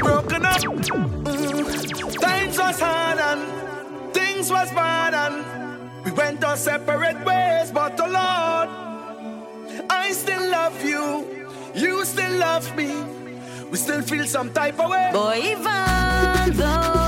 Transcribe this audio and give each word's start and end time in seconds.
Broken 0.00 0.46
up, 0.46 0.60
mm. 0.60 2.20
times 2.20 2.58
was 2.58 2.80
hard 2.80 3.18
and 3.18 4.14
things 4.14 4.50
was 4.50 4.70
bad 4.72 5.14
and 5.14 6.04
we 6.04 6.10
went 6.12 6.42
our 6.44 6.56
separate 6.56 7.24
ways. 7.24 7.70
But 7.70 7.96
the 7.96 8.04
Lord, 8.04 8.68
I 9.90 10.10
still 10.12 10.50
love 10.50 10.84
you, 10.84 11.46
you 11.74 12.04
still 12.04 12.38
love 12.38 12.76
me. 12.76 12.90
We 13.70 13.76
still 13.76 14.02
feel 14.02 14.26
some 14.26 14.52
type 14.52 14.80
of 14.80 14.90
way. 14.90 15.10
Boy, 15.12 15.40
even 15.52 16.56
though. 16.56 16.99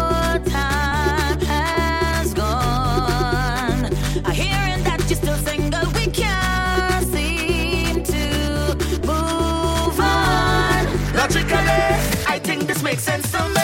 This 12.66 12.82
makes 12.82 13.02
sense 13.02 13.30
to 13.32 13.48
me. 13.48 13.61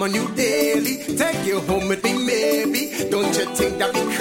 My 0.00 0.08
new 0.08 0.34
daily. 0.34 0.96
Take 1.14 1.44
you 1.44 1.60
home 1.60 1.88
with 1.88 2.02
me, 2.02 2.14
maybe. 2.24 3.10
Don't 3.10 3.36
you 3.36 3.44
think 3.54 3.76
that 3.80 3.92
because 3.92 4.19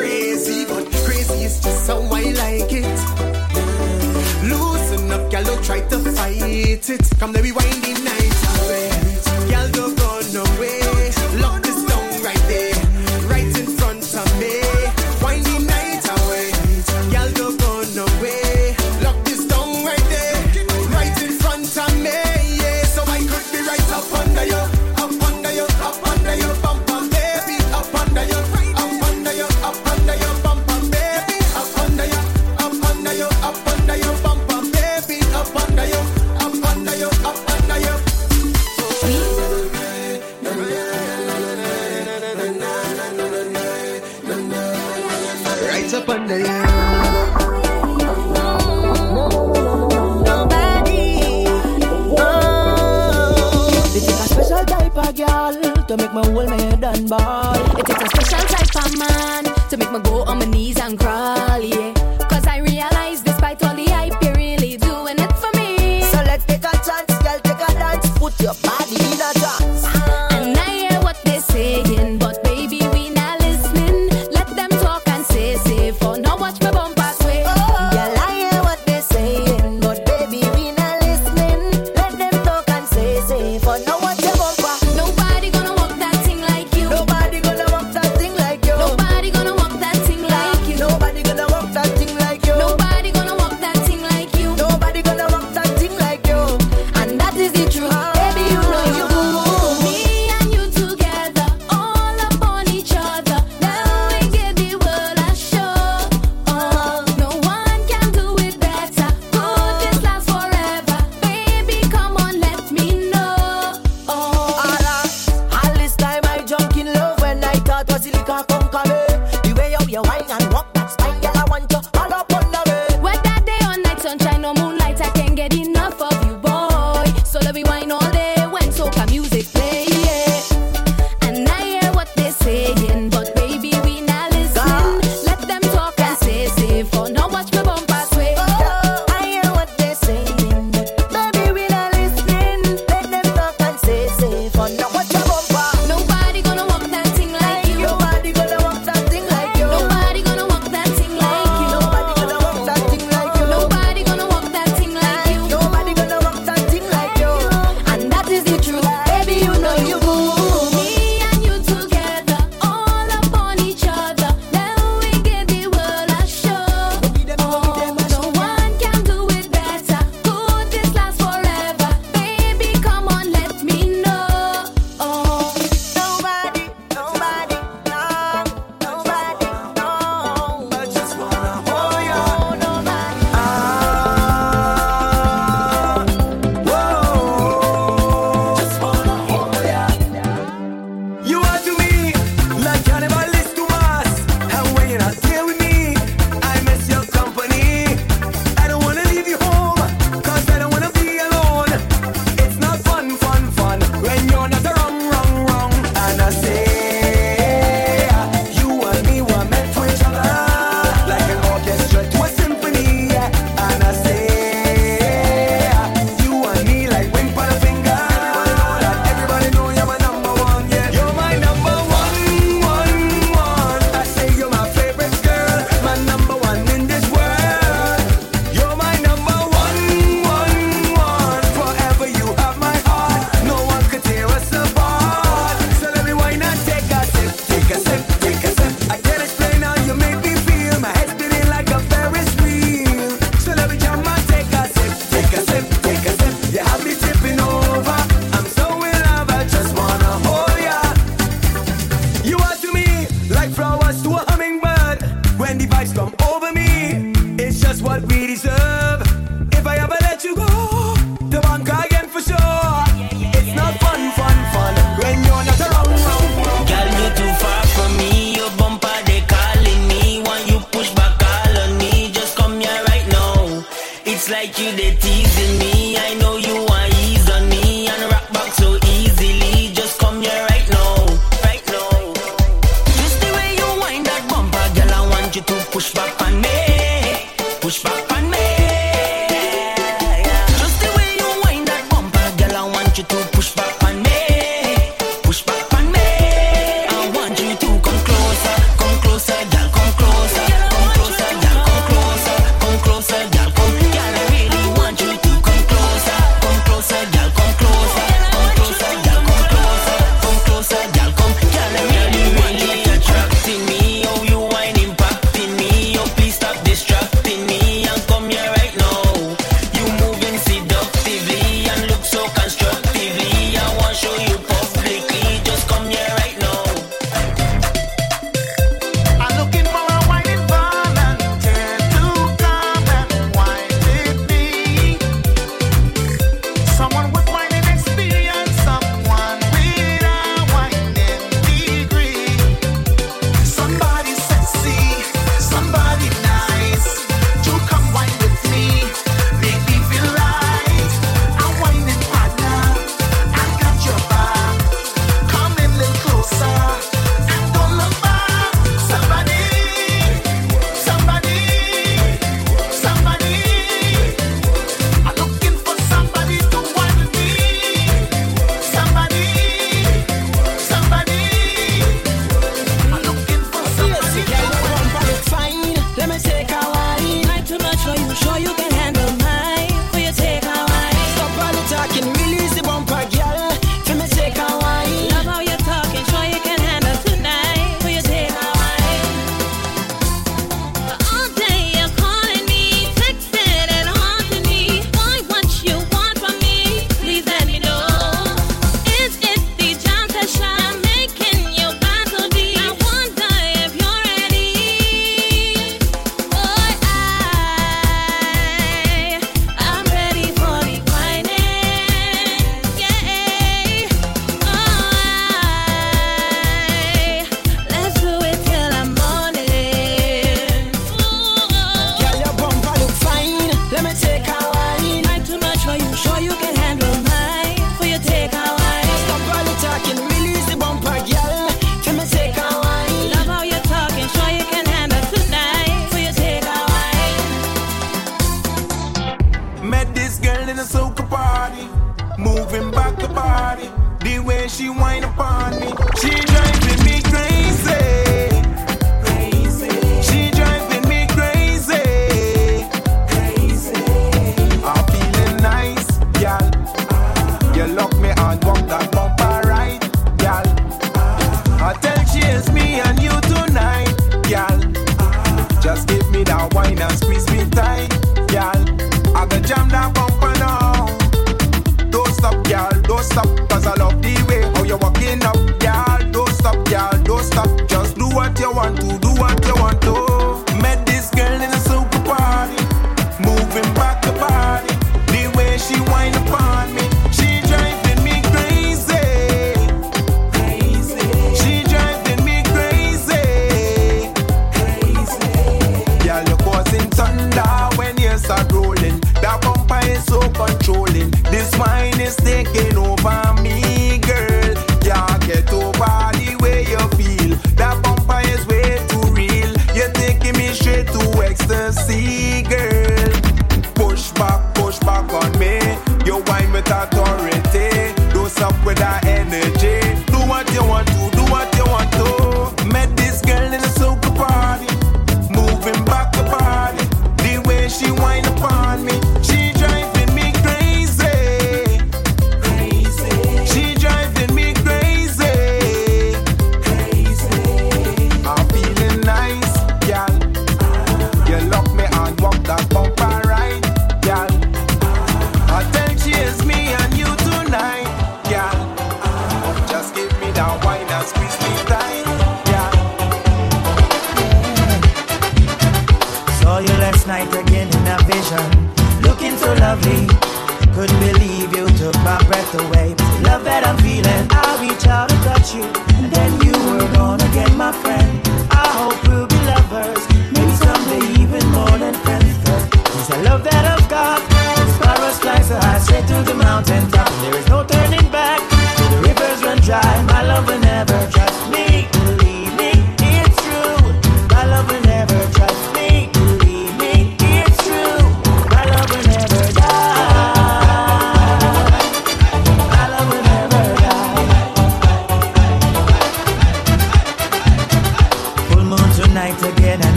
straight 510.70 510.88
to 510.88 511.24
ecstasy, 511.24 512.44
girl. 512.44 512.79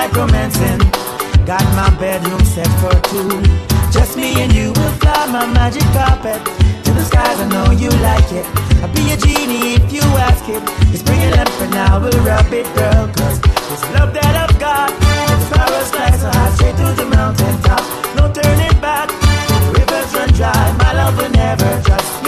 Like 0.00 0.12
romancing. 0.14 0.78
Got 1.44 1.64
my 1.74 1.90
bedroom 1.98 2.42
set 2.44 2.70
for 2.80 2.94
two. 3.10 3.28
Just 3.90 4.16
me 4.16 4.40
and 4.42 4.52
you 4.52 4.68
will 4.72 4.94
fly 5.02 5.26
my 5.26 5.46
magic 5.46 5.82
carpet 5.92 6.40
to 6.84 6.90
the 6.92 7.04
skies. 7.04 7.38
I 7.40 7.46
know 7.48 7.70
you 7.72 7.90
like 8.00 8.30
it. 8.32 8.46
I'll 8.82 8.92
be 8.94 9.12
a 9.12 9.16
genie 9.16 9.74
if 9.74 9.92
you 9.92 10.02
ask 10.28 10.48
it. 10.48 10.62
Just 10.90 11.04
bring 11.04 11.20
it 11.20 11.36
up 11.38 11.48
and 11.60 11.74
I 11.74 11.98
will 11.98 12.18
rub 12.24 12.52
it, 12.52 12.66
girl. 12.74 13.08
Cause 13.18 13.40
this 13.40 13.82
love 13.94 14.14
that 14.14 14.34
I've 14.44 14.56
got, 14.58 14.88
this 15.28 15.44
power 15.52 15.82
slice 15.92 16.20
so 16.22 16.30
high 16.30 16.50
straight 16.54 16.76
to 16.76 16.88
the 17.00 17.06
mountain 17.06 17.56
top. 17.62 17.84
No 18.16 18.32
turning 18.32 18.80
back. 18.80 19.08
Rivers 19.76 20.14
run 20.14 20.30
dry. 20.38 20.64
My 20.78 20.92
love 20.92 21.16
will 21.18 21.30
never 21.30 21.82
trust 21.82 22.19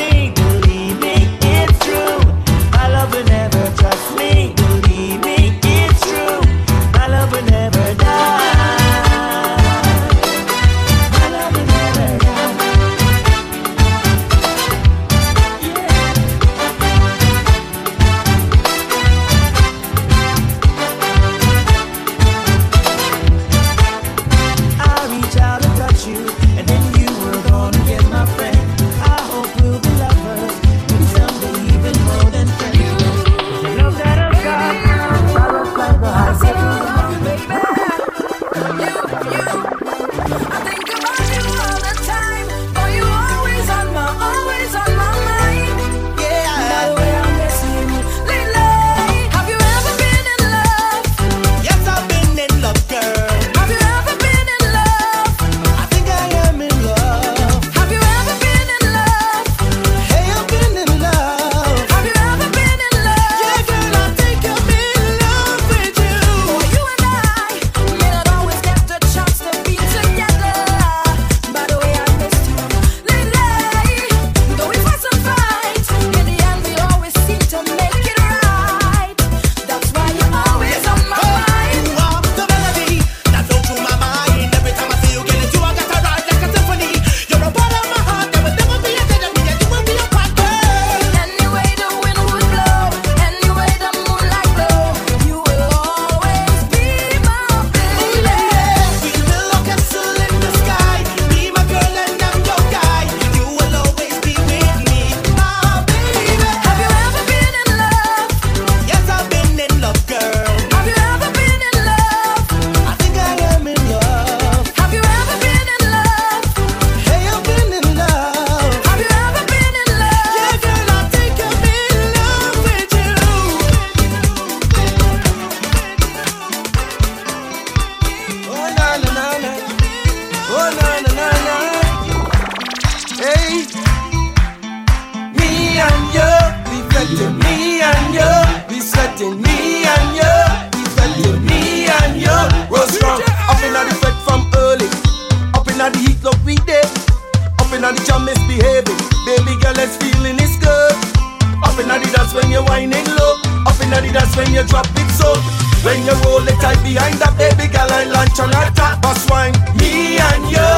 whining 152.73 153.05
low, 153.21 153.37
up 153.69 153.77
in 153.85 153.93
the 153.93 154.01
dance 154.17 154.35
when 154.35 154.49
you 154.57 154.65
drop 154.65 154.89
it 154.97 155.11
so. 155.13 155.37
When 155.85 156.01
you 156.09 156.17
roll 156.25 156.47
it 156.49 156.57
tight 156.65 156.81
behind 156.81 157.21
that 157.21 157.37
baby 157.37 157.69
girl, 157.69 157.91
I 157.91 158.09
launch 158.09 158.39
on 158.41 158.49
that 158.57 158.73
top 158.73 159.03
boss 159.05 159.29
wine. 159.29 159.53
Me 159.77 160.17
and 160.17 160.45
you 160.49 160.73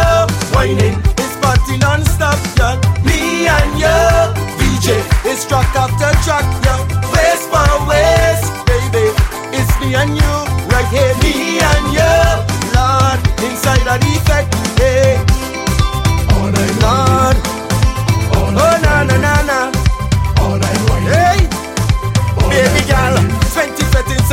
whining, 0.51 0.99
it's 1.23 1.37
party 1.39 1.79
non-stop, 1.79 2.35
yeah. 2.59 2.75
Me 3.07 3.47
and 3.47 3.73
you, 3.79 3.99
DJ, 4.59 4.99
it's 5.23 5.47
track 5.47 5.71
after 5.79 6.11
track, 6.27 6.43
yeah. 6.67 6.83
Waist 7.15 7.47
for 7.53 7.71
waist, 7.87 8.51
baby, 8.67 9.07
it's 9.55 9.71
me 9.79 9.95
and 9.95 10.19
you 10.19 10.35
right 10.75 10.91
here. 10.91 11.15
Me 11.23 11.63
and 11.63 11.87
you, 11.95 12.15
Lord, 12.75 13.19
inside 13.47 13.87
the 13.87 13.95
effect, 14.19 14.51
hey. 14.83 15.23
All 16.35 16.51
night 16.51 16.75
Lord. 16.83 17.54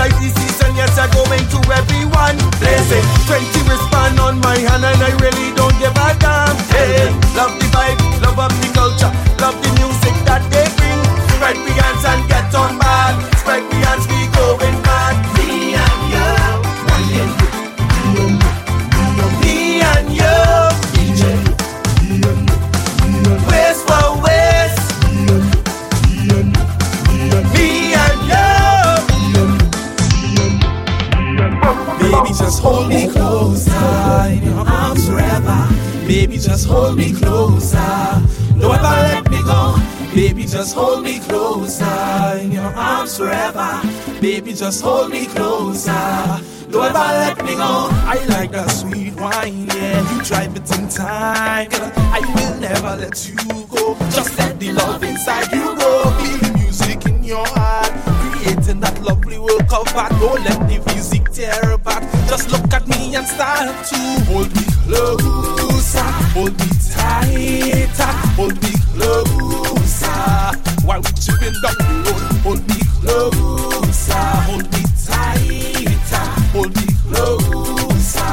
Fet 0.01 0.11
inside 0.11 0.21
the 0.21 0.29
season. 0.39 0.75
Yes, 0.75 0.97
I 0.97 1.07
go 1.13 1.23
into 1.33 1.59
everyone. 1.69 2.37
Blazing 2.59 3.05
20 3.29 3.69
wristband 3.69 4.19
on 4.19 4.39
my 4.41 4.57
hand, 4.57 4.85
and 4.85 5.01
I 5.01 5.11
really 5.21 5.53
don't 5.53 5.75
give 5.77 5.93
a 5.93 6.09
damn. 6.17 6.55
Hey, 6.73 7.09
love 7.37 7.53
the 7.59 7.67
vibe, 7.69 7.99
love 8.21 8.39
up 8.39 8.51
the 8.51 8.69
culture, 8.73 9.11
love 9.41 9.57
the 9.61 9.69
music 9.77 10.15
that 10.25 10.41
they 10.49 10.65
bring. 10.77 11.01
Spread 11.37 11.57
the 11.57 11.73
hands 11.77 12.05
and 12.05 12.21
get 12.29 12.53
on 12.55 12.77
bad. 12.77 13.13
Spread 13.37 13.63
the 13.69 13.77
hands, 13.85 14.05
hold 32.61 32.89
me 32.89 33.07
closer 33.07 33.71
in 34.29 34.43
your 34.43 34.67
arms 34.67 35.07
forever. 35.07 35.67
Baby, 36.07 36.37
just 36.37 36.67
hold 36.67 36.95
me 36.97 37.11
closer. 37.13 37.77
Don't 38.59 38.75
ever 38.75 38.83
let 38.83 39.29
me 39.31 39.41
go. 39.43 39.75
Baby, 40.13 40.43
just 40.43 40.75
hold 40.75 41.03
me 41.03 41.19
closer 41.19 42.37
in 42.39 42.51
your 42.51 42.71
arms 42.75 43.17
forever. 43.17 43.81
Baby, 44.21 44.53
just 44.53 44.81
hold 44.83 45.09
me 45.11 45.25
closer. 45.25 45.91
Don't 46.69 46.85
ever 46.85 47.09
let 47.23 47.43
me 47.43 47.55
go. 47.55 47.89
I 48.15 48.23
like 48.29 48.51
that 48.51 48.69
sweet 48.69 49.15
wine, 49.19 49.65
yeah. 49.67 50.13
You 50.13 50.23
drive 50.23 50.55
it 50.55 50.69
in 50.77 50.87
time. 50.89 51.69
I 52.17 52.19
will 52.35 52.59
never 52.59 52.95
let 52.95 53.27
you 53.27 53.35
go. 53.67 53.95
Just 54.11 54.37
let 54.37 54.59
the 54.59 54.71
love 54.73 55.03
inside 55.03 55.51
you 55.51 55.75
go. 55.75 56.03
Feel 56.19 56.37
the 56.37 56.57
music 56.59 57.05
in 57.07 57.23
your 57.23 57.45
heart, 57.47 57.91
creating 58.31 58.79
that 58.81 59.01
lovely 59.01 59.39
world 59.39 59.61
of 59.61 59.95
art. 59.95 60.11
Don't 60.19 60.43
let 60.43 60.59
the 60.69 60.93
music 60.93 61.31
tear. 61.31 61.80
Just 62.31 62.49
look 62.49 62.73
at 62.73 62.87
me 62.87 63.13
and 63.13 63.27
start 63.27 63.67
to 63.87 63.97
hold 64.31 64.47
me 64.55 64.63
closer, 64.87 65.99
hold 66.31 66.57
me 66.57 66.67
tighter, 66.95 68.13
hold 68.39 68.55
me 68.63 68.71
closer. 68.95 70.07
While 70.87 71.01
we 71.01 71.11
chipping 71.19 71.51
down 71.59 71.75
the 71.75 71.91
road, 72.07 72.23
hold 72.39 72.63
me 72.69 72.79
closer, 73.03 74.13
hold 74.47 74.63
me 74.71 74.79
tighter, 75.03 76.23
hold 76.55 76.71
me 76.73 76.87
closer. 77.11 78.31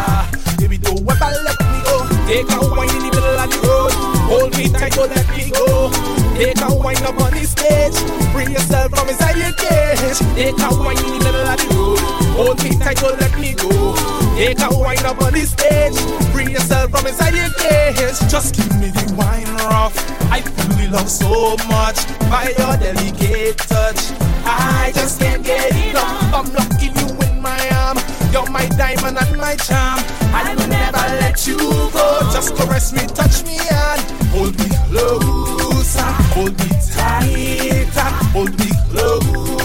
Baby, 0.59 0.79
don't 0.79 1.01
ever 1.01 1.35
let 1.43 1.59
me 1.59 1.83
go. 1.83 2.07
Take 2.31 2.55
a 2.55 2.71
wine 2.71 2.95
in 2.95 3.03
the 3.03 3.11
middle 3.11 3.35
of 3.35 3.51
the 3.51 3.59
road, 3.67 3.93
hold 4.31 4.57
me 4.57 4.69
tight, 4.69 4.93
don't 4.93 5.11
let 5.11 5.29
me 5.37 5.51
go. 5.51 5.91
Take 6.39 6.61
a 6.63 6.73
wine 6.73 7.03
up 7.03 7.21
on 7.21 7.33
the 7.33 7.43
stage. 7.43 7.99
Free 8.31 8.47
yourself 8.47 8.95
from 8.95 9.09
inside 9.09 9.39
your 9.39 9.53
cage. 9.59 10.23
Take 10.39 10.55
a 10.55 10.71
wine 10.79 10.99
in 10.99 11.19
the 11.19 11.25
middle 11.25 11.49
of 11.49 11.59
the 11.59 11.75
road. 11.75 12.18
Hold 12.39 12.63
me 12.63 12.71
tight, 12.79 12.99
don't 12.99 13.19
let 13.19 13.37
me 13.37 13.53
go. 13.53 13.97
Take 14.37 14.61
a 14.61 14.69
wine 14.71 15.05
up 15.05 15.21
on 15.21 15.33
the 15.33 15.43
stage. 15.43 15.99
Free 16.31 16.53
yourself 16.53 16.93
from 16.93 17.05
inside 17.05 17.35
your 17.35 17.51
cage. 17.59 18.15
Just 18.31 18.55
give 18.55 18.71
me 18.79 18.91
the 18.91 19.13
wine 19.19 19.51
rough. 19.67 19.99
I 20.31 20.41
the 20.41 20.89
love 20.93 21.11
so 21.11 21.57
much 21.67 21.99
by 22.31 22.55
your 22.57 22.77
delicate 22.79 23.59
touch. 23.59 24.15
I 24.47 24.93
just 24.95 25.19
can't 25.19 25.45
get 25.45 25.75
enough. 25.91 26.33
I'm 26.33 26.47
locking 26.55 26.95
you 26.95 27.09
in 27.27 27.43
my 27.43 27.59
arm. 27.83 27.99
You're 28.33 28.49
my 28.51 28.67
diamond 28.79 29.19
and 29.19 29.37
my 29.37 29.57
charm. 29.57 29.99
I 30.31 30.55
will 30.55 30.69
never 30.69 31.07
let 31.19 31.45
you 31.45 31.59
go. 31.59 32.21
Just 32.33 32.55
caress 32.55 32.93
me, 32.93 33.03
touch 33.19 33.43
me, 33.43 33.59
and 33.59 34.01
hold 34.31 34.57
me 34.61 34.71
closer. 34.87 36.13
Hold 36.39 36.57
me 36.57 36.71
tighter. 36.95 38.11
Hold 38.31 38.57
me 38.61 38.71
closer. 38.91 39.59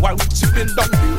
We 0.00 0.16
chipping 0.34 0.66
down 0.74 0.90
the 0.90 0.96
road, 0.96 1.09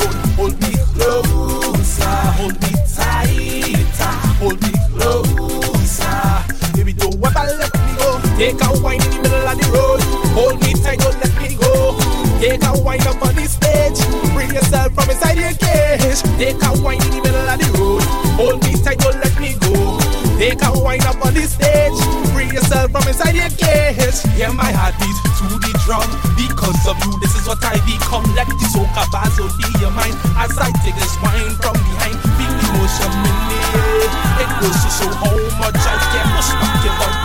hold 0.51 0.61
me 0.61 0.77
closer. 0.93 2.03
Hold 2.37 2.61
me 2.61 2.71
tighter. 2.95 4.15
Hold 4.39 4.61
me 4.61 4.71
closer. 4.93 6.73
Baby, 6.73 6.93
don't 6.93 7.15
ever 7.15 7.45
let 7.57 7.73
me 7.73 7.95
go. 7.97 8.21
Take 8.37 8.61
a 8.61 8.81
wine 8.81 9.01
in 9.01 9.09
the 9.11 9.19
middle 9.21 9.47
of 9.47 9.57
the 9.57 9.67
road. 9.71 10.01
Hold 10.33 10.61
me 10.61 10.73
tight, 10.73 10.99
don't 10.99 11.17
let 11.19 11.33
me 11.41 11.55
go. 11.55 11.97
Take 12.39 12.63
a 12.63 12.81
wine 12.81 13.01
up 13.01 13.21
on 13.21 13.35
the 13.35 13.45
stage. 13.47 13.99
Bring 14.33 14.53
yourself 14.53 14.93
from 14.93 15.09
inside 15.09 15.37
your 15.37 15.53
cage. 15.53 16.21
Take 16.37 16.61
a 16.63 16.81
wine 16.81 17.01
in 17.01 17.09
the 17.11 17.21
middle 17.21 17.49
of 17.49 17.59
the 17.59 17.60
Take 20.41 20.57
a 20.65 20.73
wine 20.73 21.05
up 21.05 21.21
on 21.21 21.37
the 21.37 21.45
stage. 21.45 21.93
Free 22.33 22.49
yourself 22.49 22.89
from 22.89 23.05
inside 23.05 23.37
your 23.37 23.53
cage. 23.61 24.25
Hear 24.33 24.49
my 24.49 24.73
heartbeat 24.73 25.13
to 25.37 25.45
the 25.61 25.69
drum. 25.85 26.01
Because 26.33 26.81
of 26.89 26.97
you, 27.05 27.13
this 27.21 27.37
is 27.37 27.45
what 27.45 27.61
I 27.61 27.77
become. 27.85 28.25
Let 28.33 28.49
the 28.49 28.65
soca 28.73 29.05
basil 29.13 29.53
be 29.53 29.69
your 29.77 29.93
mind. 29.93 30.17
As 30.41 30.57
I 30.57 30.73
take 30.81 30.97
this 30.97 31.13
wine 31.21 31.53
from 31.61 31.77
behind. 31.77 32.17
Feel 32.41 32.53
emotion 32.57 33.13
in 33.21 33.37
the 33.53 33.59
air. 33.69 34.09
It 34.41 34.49
goes 34.65 34.77
to 34.81 34.89
show 34.89 35.13
how 35.13 35.37
much 35.61 35.77
I 35.77 35.93
care. 36.09 36.25
Push 36.33 36.49
back 36.57 36.73
your 36.89 36.95
body 36.97 37.21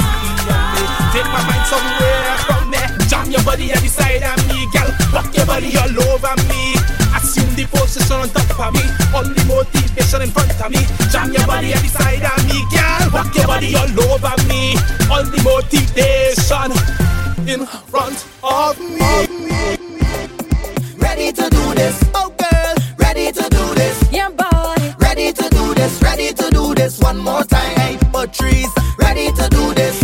on 0.53 0.65
me. 0.77 0.85
Take 1.17 1.31
my 1.33 1.41
mind 1.41 1.65
somewhere 1.73 2.37
from 2.45 2.65
there. 2.69 2.91
Jam 3.09 3.33
your 3.33 3.41
body 3.49 3.73
the 3.73 3.89
side 3.89 4.29
of 4.29 4.37
me, 4.45 4.69
girl. 4.77 4.93
Rock 5.17 5.33
your 5.33 5.49
body 5.49 5.73
all 5.81 6.13
over 6.13 6.37
me. 6.53 6.96
Assume 7.57 7.71
the 7.73 7.79
position 7.79 8.17
on 8.17 8.29
top 8.29 8.69
of 8.69 8.75
me. 8.75 8.83
All 9.15 9.25
the 9.25 9.45
motivation 9.49 10.23
in 10.23 10.31
front 10.31 10.51
of 10.61 10.71
me. 10.71 10.81
Jam 11.11 11.33
your 11.33 11.47
body 11.47 11.73
at 11.73 11.81
the 11.81 11.89
side 11.89 12.25
of 12.25 12.45
me, 12.47 12.61
girl. 12.69 13.11
Rock 13.13 13.35
your 13.35 13.47
body 13.47 13.75
all 13.77 14.13
over 14.13 14.37
me. 14.49 14.75
All 15.11 15.25
the 15.25 15.41
motivation 15.43 16.73
in 17.49 17.67
front 17.67 18.27
of 18.43 18.79
me. 18.81 19.79
Ready 20.99 21.33
to 21.33 21.49
do 21.49 21.75
this, 21.75 21.99
oh 22.15 22.29
girl. 22.37 22.75
Ready 22.99 23.33
to 23.33 23.43
do 23.49 23.75
this, 23.75 24.05
Yeah, 24.13 24.29
boy. 24.29 24.95
ready 25.01 25.33
to 25.33 25.49
do 25.49 25.75
this, 25.75 26.03
ready 26.03 26.33
to 26.35 26.51
do 26.51 26.75
this 26.75 26.99
one 27.01 27.19
more 27.19 27.45
time. 27.45 27.75
Hey, 27.77 27.99
Patrice, 28.13 28.71
ready 28.99 29.33
to 29.33 29.49
do 29.49 29.73
this, 29.75 29.97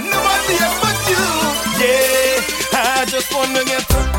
want 0.00 0.10
nobody 0.12 0.58
but 0.80 0.98
you. 1.10 1.24
Yeah. 1.82 2.42
I 2.72 3.04
just 3.06 3.32
wanna 3.34 3.64
get 3.64 4.17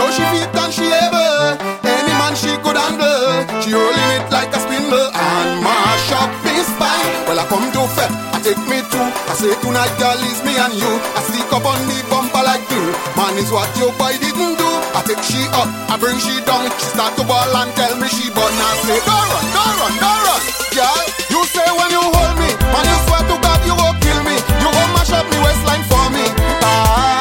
know 0.00 0.08
she 0.16 0.24
fit 0.32 0.48
and 0.56 0.72
she 0.72 0.86
able. 0.88 1.60
Any 1.84 2.14
man 2.16 2.32
she 2.32 2.48
could 2.64 2.76
handle. 2.80 3.44
She 3.60 3.76
holding 3.76 4.10
it 4.16 4.24
like 4.32 4.48
a 4.56 4.60
spindle 4.64 5.08
and 5.12 5.60
mash 5.60 6.08
up 6.16 6.32
his 6.48 6.64
spine. 6.64 7.08
Well 7.28 7.36
I 7.40 7.44
come 7.52 7.68
to 7.76 7.84
fed, 7.92 8.08
I 8.32 8.40
take 8.40 8.62
me 8.64 8.80
to. 8.80 9.00
I 9.28 9.34
say 9.36 9.52
tonight 9.60 9.92
girl 10.00 10.16
is 10.24 10.40
me 10.40 10.56
and 10.56 10.72
you. 10.72 10.92
I 11.16 11.20
stick 11.28 11.52
up 11.52 11.64
on 11.68 11.80
the 11.84 11.98
bumper 12.08 12.40
like 12.40 12.64
glue. 12.72 12.92
Man 13.16 13.36
is 13.36 13.52
what 13.52 13.68
your 13.76 13.92
boy 14.00 14.16
didn't 14.16 14.56
do. 14.56 14.70
I 14.96 15.04
take 15.04 15.20
she 15.22 15.44
up, 15.52 15.68
I 15.92 15.94
bring 16.00 16.16
she 16.18 16.40
down. 16.48 16.64
She 16.80 16.88
start 16.96 17.12
to 17.20 17.24
ball 17.28 17.52
and 17.60 17.70
tell 17.76 17.94
me 18.00 18.08
she 18.08 18.32
but 18.32 18.48
I 18.50 18.72
say 18.88 18.98
don't 19.04 19.28
run, 19.28 19.44
don't 19.52 19.76
run, 19.84 19.94
don't 20.00 20.22
run. 20.24 20.40
Girl, 20.72 21.02
you 21.28 21.40
say 21.52 21.68
when 21.76 21.90
you 21.92 22.00
hold 22.02 22.34
me, 22.40 22.48
man 22.72 22.84
you 22.88 22.98
swear 23.04 23.22
to 23.28 23.36
God 23.44 23.60
you 23.68 23.74
go 23.76 23.88
kill 24.00 24.20
me. 24.24 24.36
You 24.64 24.68
go 24.72 24.82
mash 24.96 25.12
up 25.12 25.26
me 25.28 25.36
waistline 25.44 25.84
for 25.86 26.06
me. 26.14 26.24
Aye, 26.64 27.19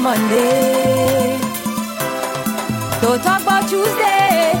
on 0.00 0.18
Monday. 0.18 1.38
Don't 3.00 3.22
talk 3.22 3.42
about 3.42 3.68
Tuesday. 3.68 4.52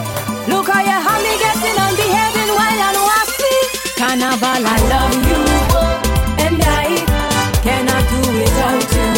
Look 0.48 0.68
how 0.68 0.80
you 0.80 0.96
have 1.06 1.22
me 1.22 1.32
getting 1.40 1.78
and 1.84 1.96
behaving 1.96 2.50
while 2.56 2.80
I'm 2.88 2.98
wassy. 3.08 3.56
Carnival, 3.96 4.64
I 4.64 4.78
love 4.92 5.16
you. 5.28 5.40
Oh, 5.76 6.44
and 6.44 6.60
I 6.60 7.04
cannot 7.64 8.04
do 8.10 8.20
without 8.40 8.88
you. 8.96 9.10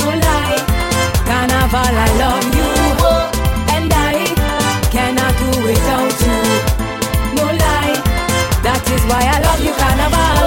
No 0.00 0.08
lie. 0.26 0.60
Carnival, 1.28 1.94
I 1.96 2.10
love 2.22 2.48
you. 2.56 2.70
Oh, 3.00 3.24
and 3.76 3.92
I 3.92 4.14
cannot 4.90 5.32
do 5.40 5.48
without 5.64 6.16
you. 6.26 6.40
No 7.36 7.44
lie. 7.46 7.96
That 8.64 8.82
is 8.94 9.02
why 9.08 9.22
I 9.24 9.38
love 9.46 9.60
you, 9.64 9.72
Carnival. 9.80 10.46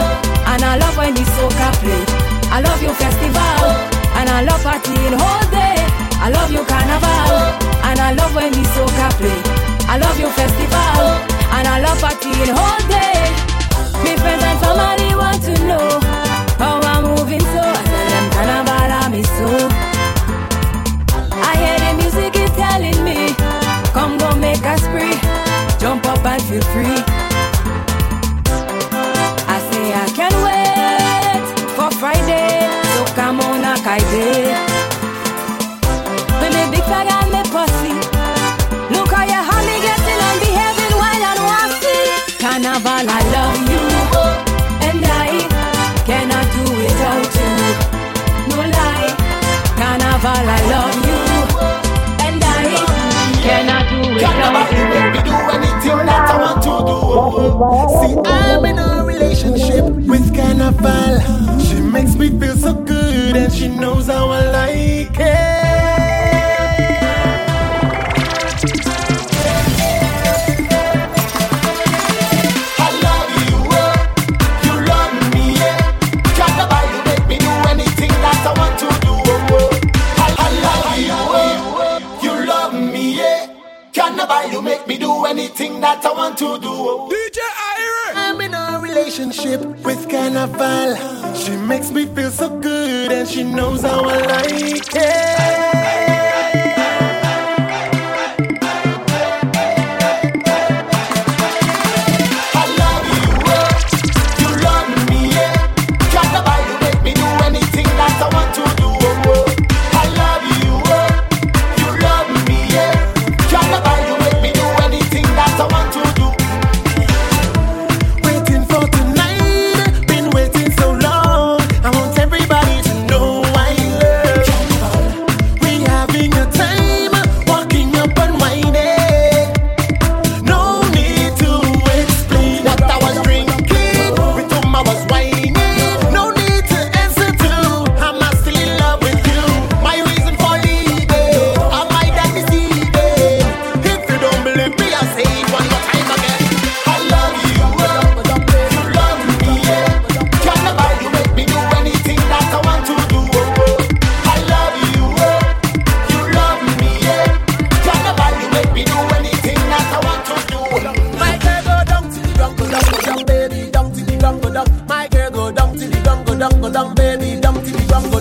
And 0.51 0.63
I 0.63 0.77
love 0.77 0.97
when 0.97 1.13
the 1.13 1.25
soca 1.35 1.69
play. 1.81 2.03
I 2.51 2.61
love 2.61 2.81
your 2.81 2.93
festival. 2.93 3.34
I 4.35 4.43
love 4.43 4.59
partying 4.67 5.15
all 5.15 5.43
day. 5.49 5.79
I 6.19 6.29
love 6.29 6.51
your 6.51 6.65
carnival. 6.65 7.39
And 7.87 7.99
I 8.01 8.11
love 8.11 8.35
when 8.35 8.51
we 8.51 8.67
soca 8.75 9.07
play. 9.15 9.39
I 9.87 9.97
love 9.97 10.19
your 10.19 10.29
festival. 10.31 11.07
And 11.55 11.65
I 11.65 11.79
love 11.79 11.97
partying 12.03 12.51
all 12.51 12.79
day. 12.91 13.31
My 14.03 14.13
friends 14.19 14.43
and 14.43 14.59
family 14.59 15.15
want 15.15 15.41
to 15.47 15.55
know 15.63 15.87
how 16.59 16.83
I'm 16.83 17.15
moving 17.15 17.39
so. 17.39 17.63
I 17.63 17.83
tell 17.87 18.07
them 18.11 18.25
carnival, 18.35 18.91
I 18.99 19.07
miss 19.07 19.29
so. 19.39 19.47
I 21.39 21.51
hear 21.55 21.77
the 21.79 21.91
music 22.03 22.35
is 22.35 22.51
telling 22.59 22.99
me, 23.07 23.31
come 23.95 24.17
go 24.17 24.35
make 24.35 24.65
a 24.67 24.77
spree. 24.83 25.15
Jump 25.79 26.05
up 26.07 26.25
and 26.25 26.43
feel 26.43 26.61
free. 26.75 27.14
On 33.95 34.01
a 34.01 34.07
kaide. 34.11 34.57
With 36.41 36.71
big 36.71 36.83
flag 36.83 37.07
and 37.07 37.31
me 37.31 37.41
pussy. 37.53 37.93
Look 38.93 39.11
how 39.11 39.23
you 39.23 39.39
have 39.47 39.65
me 39.67 39.75
getting 39.85 40.21
and 40.27 40.39
behaving 40.43 40.95
while 40.99 41.23
I'm 41.29 41.39
wassy. 41.49 41.99
Carnival, 42.41 43.07
I 43.07 43.21
love 43.35 43.61
you, 43.71 43.85
and 44.87 45.05
I 45.05 45.31
cannot 46.07 46.45
do 46.53 46.63
without 46.79 47.35
you. 47.39 47.53
No 48.49 48.57
lie, 48.75 49.11
Carnival, 49.79 50.45
I 50.47 50.61
love 50.73 50.97
you, 51.07 51.21
and 52.25 52.43
I 52.43 52.67
cannot 53.45 53.83
do 53.89 53.97
without 54.13 54.71
you. 54.71 54.85
me 55.13 55.21
do 55.23 55.35
anything 55.55 55.99
that 56.05 56.29
I 56.29 56.37
want 56.43 56.59
to 56.65 56.73
do. 56.89 56.97
See, 57.99 58.15
I'm 58.29 58.65
in 58.65 58.77
a 58.77 59.03
relationship 59.05 59.85
with 60.09 60.35
Carnival. 60.35 61.64
Makes 62.17 62.31
me 62.33 62.39
feel 62.39 62.55
so 62.55 62.73
good 62.73 63.35
and 63.35 63.51
she 63.51 63.67
knows 63.67 64.07
how 64.07 64.29
I 64.29 64.49
like 64.49 65.19
it. 65.19 66.55
I 72.77 72.89
love 73.05 73.31
you, 73.43 73.57
oh. 73.75 73.95
you 74.63 74.73
love 74.87 75.13
me, 75.33 75.43
yeah. 75.55 75.91
Carnival, 76.37 76.85
you 76.93 76.99
make 77.03 77.27
me 77.27 77.37
do 77.37 77.51
anything 77.69 78.11
that 78.23 78.45
I 78.47 78.53
want 78.59 78.79
to 78.79 78.87
do. 79.05 79.11
Oh, 79.11 79.47
oh. 79.51 79.69
I, 80.23 80.27
I 80.39 80.49
love 80.65 80.97
you, 80.99 81.19
oh. 81.35 82.19
you 82.23 82.33
love 82.47 82.73
me, 82.93 83.17
yeah. 83.17 83.53
Carnival, 83.93 84.51
you 84.51 84.61
make 84.61 84.87
me 84.87 84.97
do 84.97 85.25
anything 85.25 85.81
that 85.81 86.05
I 86.05 86.11
want 86.13 86.37
to 86.37 86.59
do. 86.59 86.69
Oh, 86.69 87.09
oh. 87.09 87.11
DJ 87.11 87.39
Irie. 87.41 88.15
I'm 88.15 88.41
in 88.41 88.53
a 88.53 88.79
relationship 88.81 89.61
with 89.83 90.09
Carnival. 90.09 91.24
Makes 91.75 91.91
me 91.91 92.05
feel 92.05 92.31
so 92.31 92.47
good 92.61 93.11
and 93.11 93.27
she 93.27 93.43
knows 93.43 93.81
how 93.81 94.05
I 94.05 94.21
like 94.27 94.95
it. 94.95 95.24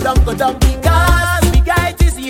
Down, 0.05 0.23
go 0.23 0.35
down. 0.35 0.59
Because 0.59 1.51
the 1.51 1.61
guy 1.65 1.91
to 1.93 2.11
see 2.11 2.29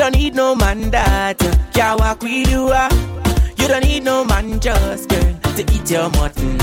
don't 0.00 0.16
need 0.16 0.34
no 0.34 0.54
man 0.54 0.90
that 0.92 1.42
uh, 1.42 1.54
can 1.74 1.98
walk 1.98 2.22
with 2.22 2.50
you. 2.50 2.68
Uh. 2.68 2.88
You 3.58 3.68
don't 3.68 3.84
need 3.84 4.02
no 4.02 4.24
man 4.24 4.58
just 4.58 5.10
girl 5.10 5.34
to 5.56 5.62
eat 5.74 5.90
your 5.90 6.08
mutton. 6.12 6.58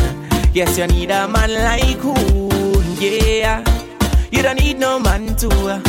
Yes, 0.53 0.79
you 0.79 0.87
need 0.87 1.11
a 1.11 1.27
man 1.27 1.53
like 1.53 1.97
who, 1.97 2.15
yeah. 2.99 3.63
You 4.31 4.41
don't 4.41 4.59
need 4.59 4.79
no 4.79 4.97
man 4.97 5.35
to 5.35 5.49
uh, 5.49 5.79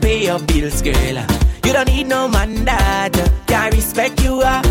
pay 0.00 0.24
your 0.24 0.38
bills, 0.38 0.80
girl. 0.80 1.18
You 1.66 1.72
don't 1.74 1.86
need 1.88 2.06
no 2.06 2.28
man 2.28 2.64
that 2.64 3.14
uh, 3.14 3.28
can 3.46 3.72
respect 3.72 4.22
you. 4.22 4.40
Uh. 4.40 4.62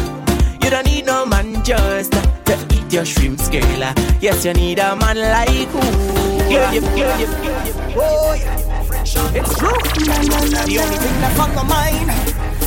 You 0.63 0.71
don't 0.71 0.87
need 0.87 1.05
no 1.05 1.27
man 1.27 1.63
just 1.63 2.15
uh, 2.15 2.21
to 2.45 2.75
eat 2.75 2.91
your 2.91 3.05
shrimps, 3.05 3.49
girl. 3.49 3.93
Yes, 4.19 4.43
you 4.45 4.53
need 4.53 4.79
a 4.79 4.95
man 4.95 5.19
like 5.19 5.67
who. 5.67 5.79
Girl, 6.49 6.71
girl, 6.71 6.81
girl, 6.81 7.17
girl, 7.17 7.93
girl, 7.93 8.35
yeah. 8.35 8.64
It's 9.07 9.53
true. 9.59 9.69
Na, 10.07 10.17
na, 10.17 10.39
na, 10.49 10.65
the 10.65 10.79
only 10.81 10.97
thing 10.97 11.21
that's 11.21 11.39
on 11.39 11.53
my 11.53 11.61
mind 11.61 12.09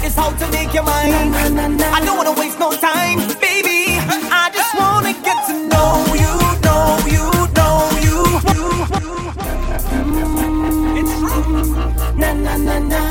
is 0.07 0.15
how 0.15 0.31
to 0.31 0.47
make 0.53 0.73
your 0.73 0.85
mind. 0.85 1.35
I 1.35 2.01
don't 2.05 2.17
wanna 2.17 2.33
waste 2.33 2.61
no 2.61 2.71
time, 2.71 3.19
baby. 3.41 3.99
I 4.31 4.49
just 4.55 4.73
wanna 4.79 5.15
get 5.15 5.39
to 5.49 5.55
know 5.67 6.07
you, 6.15 6.31
know 6.63 6.99
you, 7.11 7.27
know 7.59 7.91
you. 8.07 8.23
Mm. 9.99 10.99
It's 11.01 11.15
true. 11.19 11.75
Na 12.15 12.33
na 12.33 12.57
na 12.57 12.79
na. 12.87 13.03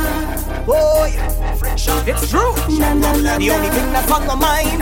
Oh 0.66 1.06
yeah. 1.12 2.08
It's 2.08 2.30
true. 2.32 2.56
Na, 2.80 2.94
na, 2.94 3.12
na, 3.18 3.38
the 3.38 3.52
only 3.52 3.70
thing 3.76 3.92
that's 3.92 4.10
on 4.10 4.26
my 4.26 4.36
mind 4.36 4.82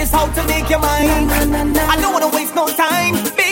is 0.00 0.10
how 0.10 0.24
to 0.26 0.42
make 0.48 0.70
your 0.70 0.80
mind. 0.80 1.30
I 1.30 2.00
don't 2.00 2.14
wanna 2.14 2.28
waste 2.34 2.54
no 2.54 2.66
time. 2.66 3.16
Baby. 3.36 3.43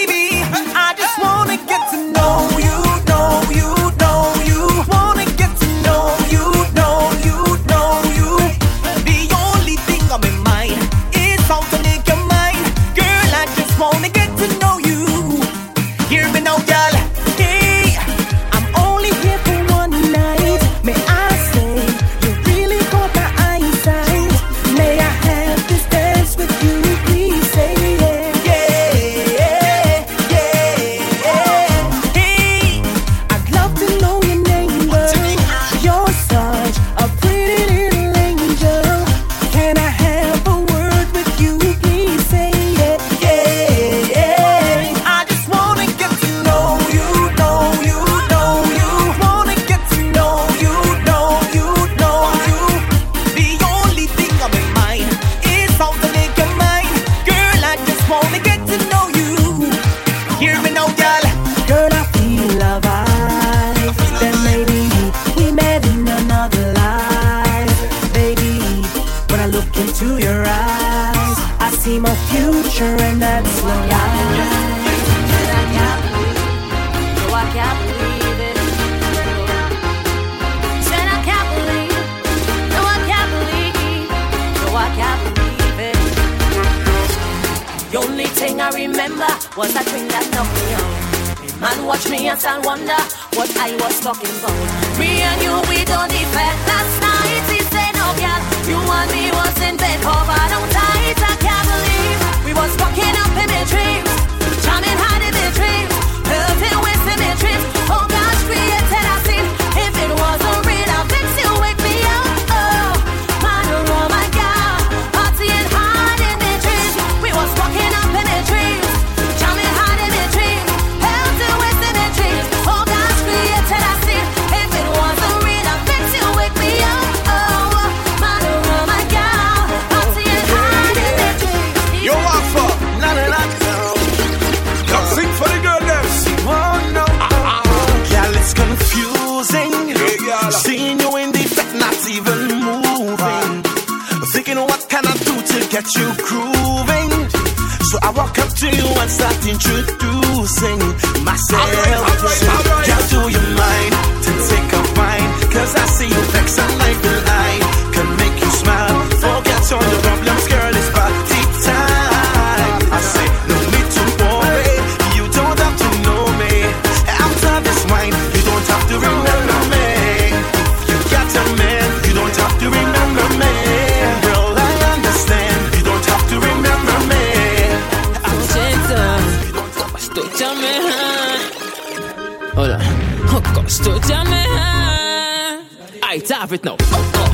love 186.52 186.60
it 186.60 186.64
now. 186.64 186.76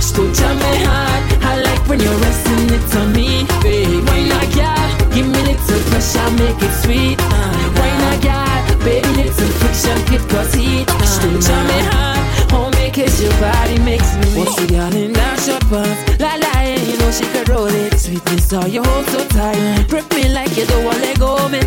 Still 0.01 0.33
tell 0.33 0.55
me 0.55 0.85
hard. 0.85 1.43
I 1.43 1.61
like 1.63 1.89
when 1.89 2.01
you're 2.01 2.19
resting 2.19 2.71
it 2.71 2.97
on 2.97 3.13
me, 3.13 3.45
baby. 3.63 4.01
Why 4.07 4.23
not, 4.29 4.47
girl? 4.55 5.11
Give 5.15 5.27
me 5.27 5.41
little 5.43 5.81
pressure, 5.91 6.31
make 6.39 6.61
it 6.63 6.75
sweet. 6.83 7.19
Uh, 7.21 7.53
why 7.79 7.91
not, 8.03 8.19
girl? 8.23 8.79
Baby, 8.85 9.09
little 9.09 9.53
friction 9.59 9.99
could 10.07 10.29
cause 10.31 10.55
heat. 10.55 10.89
Uh, 10.89 11.05
Still 11.05 11.41
to 11.41 11.57
me 11.69 11.79
hard. 11.91 12.19
Oh, 12.53 12.71
because 12.71 13.21
your 13.23 13.33
body 13.41 13.79
makes 13.81 14.15
me 14.17 14.27
want 14.37 14.49
Once 14.51 14.63
again, 14.63 14.95
in 14.97 15.13
that 15.13 15.39
shop? 15.41 15.63
pants. 15.71 16.21
La 16.21 16.35
la, 16.39 16.53
you 16.63 16.97
know 16.99 17.11
she 17.11 17.25
can 17.33 17.45
roll 17.51 17.67
it. 17.67 17.99
Sweetness, 17.99 18.53
all 18.53 18.69
your 18.69 18.85
hold 18.85 19.07
so 19.07 19.27
tight. 19.29 19.87
Prep 19.89 20.09
me 20.15 20.29
like 20.33 20.57
you 20.57 20.67
don't 20.67 20.85
want 20.85 21.01
let 21.01 21.19
go 21.19 21.37
man. 21.49 21.53
me. 21.53 21.61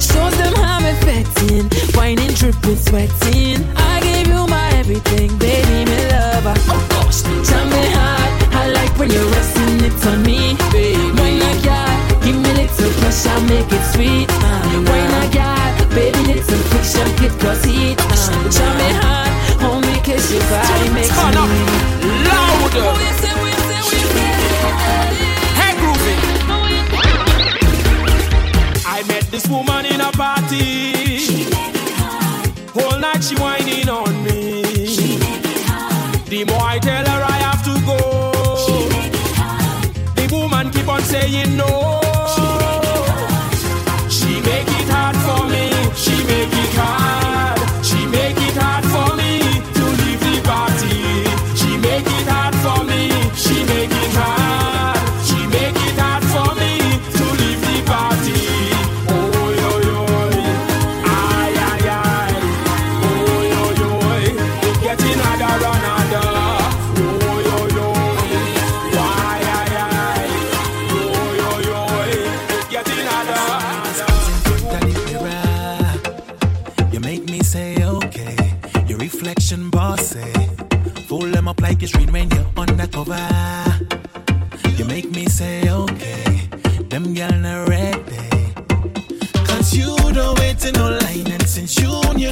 Shows 0.00 0.36
them 0.38 0.54
how 0.54 0.78
I'm 0.78 0.86
affecting. 0.94 1.70
Whining, 1.94 2.32
dripping, 2.34 2.76
sweating. 2.76 3.62
I 3.76 4.00
gave 4.02 4.26
you 4.26 4.46
my 4.46 4.68
everything, 4.74 5.30
baby, 5.38 5.90
me 5.90 6.13
lover. 6.44 6.60
Of 6.74 6.88
course. 6.90 7.22
Tell 7.22 7.66
me 7.66 7.84
hard. 7.96 8.30
I 8.54 8.68
like 8.70 8.98
when 8.98 9.10
you're 9.10 9.28
resting 9.30 9.80
it 9.84 10.06
on 10.06 10.22
me, 10.22 10.56
baby. 10.72 10.96
When 11.20 11.42
I 11.42 11.54
got, 11.64 12.22
give 12.22 12.36
me 12.36 12.50
little 12.60 12.92
pressure, 13.00 13.40
make 13.48 13.70
it 13.72 13.84
sweet. 13.92 14.28
Uh, 14.30 14.82
when 14.88 15.08
I 15.22 15.26
got, 15.32 15.88
baby, 15.90 16.18
little 16.32 16.62
friction, 16.70 17.08
get 17.20 17.32
cause 17.40 17.64
heat. 17.64 17.98
Uh, 17.98 18.50
tell 18.50 18.74
me 18.80 18.90
hard. 19.00 19.32
Homie, 19.62 20.04
kiss 20.04 20.32
your 20.32 20.42
body, 20.50 20.88
make 20.94 21.08
Turn 21.08 21.32
it 21.32 21.36
up 21.36 21.50
louder. 22.28 22.90
Hey, 25.58 25.72
groovy. 25.80 26.14
I 28.86 29.02
met 29.08 29.24
this 29.30 29.46
woman 29.48 29.86
in 29.86 30.00
a 30.00 30.10
party. 30.12 31.44
Whole 32.74 32.98
night 32.98 33.22
she 33.22 33.36
whining 33.36 33.88
on 33.88 34.13
boy 36.46 36.78
tell 36.82 37.04
her 37.06 37.22
I 37.24 37.38
have 37.46 37.62
to 37.64 37.74
go. 37.86 37.98
She 38.64 38.76
make 38.94 39.14
it 39.14 39.32
hard. 39.38 40.16
The 40.16 40.24
woman 40.34 40.70
keep 40.70 40.88
on 40.88 41.02
saying 41.02 41.56
no. 41.56 42.00
She 42.34 42.42
make 42.42 42.88
it 42.88 42.98
hard, 43.04 44.12
she 44.12 44.40
make 44.40 44.68
it 44.80 44.88
hard 44.90 45.16
for 45.26 45.46
me. 45.48 45.70
She 45.96 46.16
make 46.24 46.52
it 46.52 46.74
hard. 46.76 47.53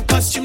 passe 0.02 0.40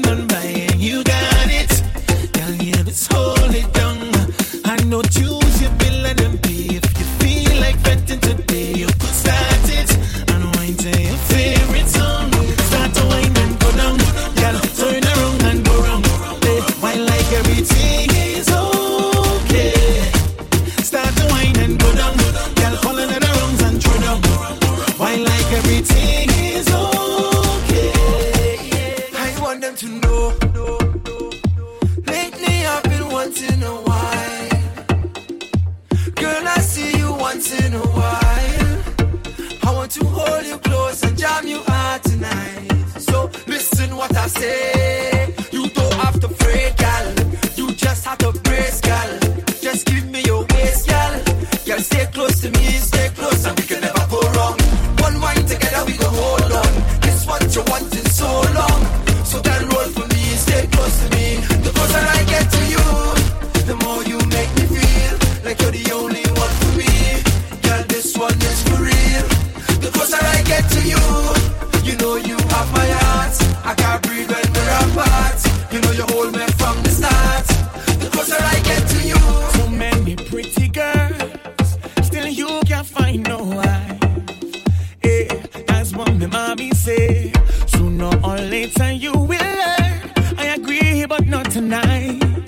know 87.98 88.12
all 88.22 88.36
later 88.36 88.92
you 88.92 89.12
will 89.12 89.26
learn. 89.28 90.12
I 90.38 90.54
agree, 90.56 91.04
but 91.06 91.26
not 91.26 91.50
tonight. 91.50 92.47